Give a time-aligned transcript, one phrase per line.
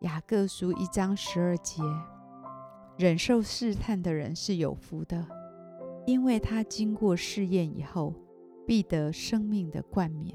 [0.00, 1.82] 雅各书一章十二节：
[2.96, 5.26] 忍受试探的人是有福的，
[6.06, 8.14] 因为他经过试验以后，
[8.66, 10.34] 必得生命的冠冕。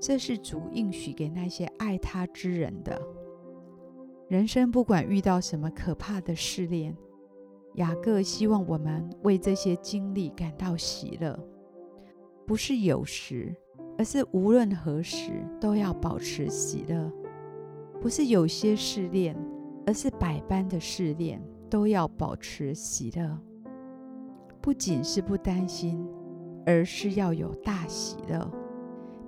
[0.00, 3.00] 这是主应许给那些爱他之人的。
[4.28, 6.96] 人生不管遇到什么可怕的试炼，
[7.74, 11.38] 雅各希望我们为这些经历感到喜乐，
[12.44, 13.54] 不是有时，
[13.96, 17.08] 而是无论何时都要保持喜乐。
[18.02, 19.32] 不是有些试炼，
[19.86, 23.38] 而是百般的试炼，都要保持喜乐。
[24.60, 26.04] 不仅是不担心，
[26.66, 28.50] 而是要有大喜乐，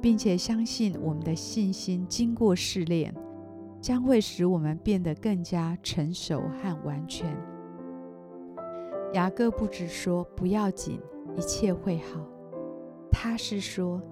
[0.00, 3.14] 并且相信我们的信心经过试炼，
[3.80, 7.33] 将会使我们变得更加成熟和完全。
[9.12, 11.00] 雅各不只说不要紧，
[11.36, 12.20] 一切会好，
[13.08, 14.02] 他是说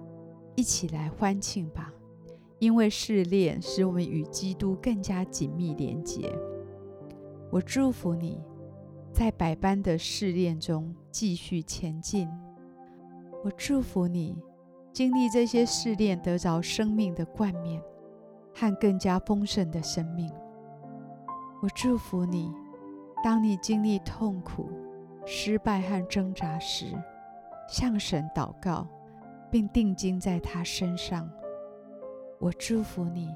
[0.55, 1.93] 一起来欢庆吧。
[2.63, 6.33] 因为试炼使我们与基督更加紧密连结。
[7.51, 8.41] 我祝福你，
[9.11, 12.25] 在百般的试炼中继续前进。
[13.43, 14.41] 我祝福你，
[14.93, 17.83] 经历这些试炼，得着生命的冠冕
[18.55, 20.31] 和更加丰盛的生命。
[21.61, 22.49] 我祝福你，
[23.21, 24.69] 当你经历痛苦、
[25.25, 26.85] 失败和挣扎时，
[27.67, 28.87] 向神祷告，
[29.51, 31.29] 并定睛在他身上。
[32.43, 33.33] 我祝福你，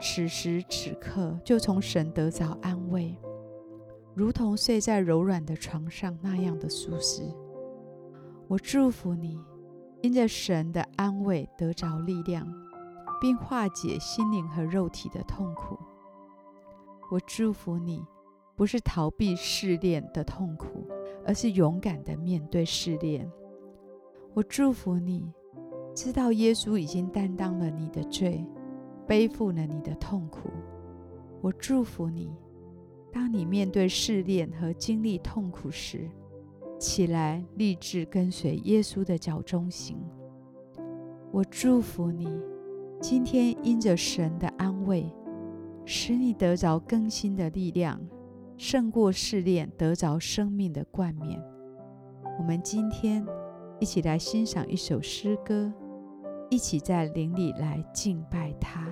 [0.00, 3.18] 此时此刻就从神得着安慰，
[4.14, 7.24] 如同睡在柔软的床上那样的舒适。
[8.46, 9.36] 我祝福你，
[10.00, 12.46] 因着神的安慰得着力量，
[13.20, 15.76] 并化解心灵和肉体的痛苦。
[17.10, 18.00] 我祝福你，
[18.54, 20.86] 不是逃避试炼的痛苦，
[21.26, 23.28] 而是勇敢地面对试炼。
[24.34, 25.32] 我祝福你。
[25.96, 28.44] 知道耶稣已经担当了你的罪，
[29.06, 30.50] 背负了你的痛苦。
[31.40, 32.30] 我祝福你，
[33.10, 36.10] 当你面对试炼和经历痛苦时，
[36.78, 39.96] 起来立志跟随耶稣的脚踪行。
[41.32, 42.28] 我祝福你，
[43.00, 45.10] 今天因着神的安慰，
[45.86, 47.98] 使你得着更新的力量，
[48.58, 51.42] 胜过试炼，得着生命的冠冕。
[52.38, 53.26] 我们今天
[53.80, 55.72] 一起来欣赏一首诗歌。
[56.48, 58.86] 一起在灵里来敬拜他。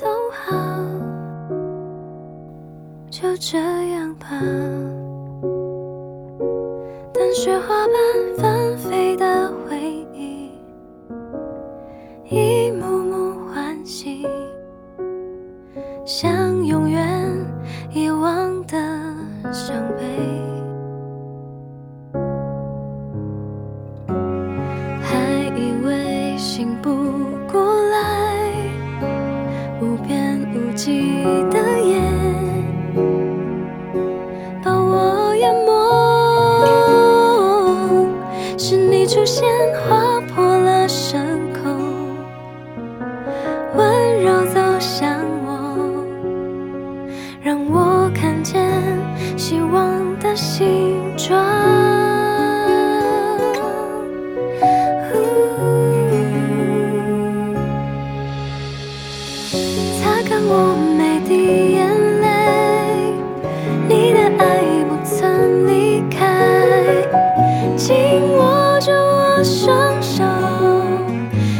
[0.00, 0.54] 都好，
[3.10, 4.26] 就这样吧。
[7.12, 7.96] 但雪花般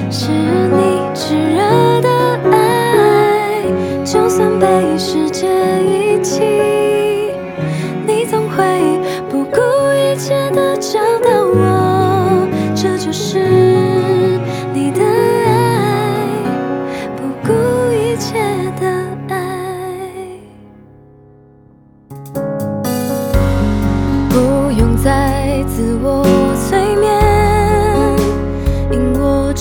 [0.08, 0.78] 是你
[1.14, 2.08] 炙热的
[2.52, 3.64] 爱，
[4.04, 5.75] 就算被世界。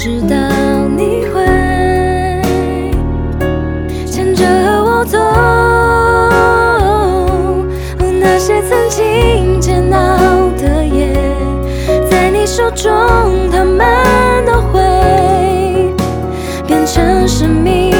[0.06, 0.38] 直到
[0.96, 1.44] 你会
[4.06, 4.46] 牵着
[4.84, 5.18] 我走
[8.22, 11.12] 那些曾经煎熬的夜
[12.08, 12.92] 在你手中
[13.52, 15.92] 他们都会
[16.68, 17.95] 变成生命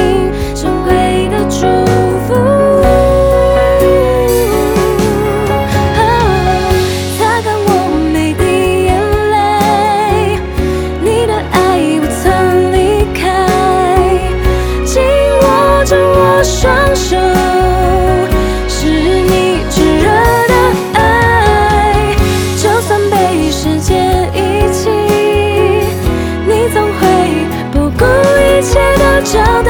[29.26, 29.65] 就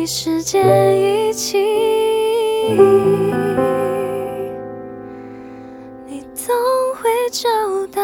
[0.00, 0.64] 与时间
[0.98, 1.58] 一起。
[6.06, 6.54] 你总
[6.96, 7.46] 会找
[7.92, 8.02] 到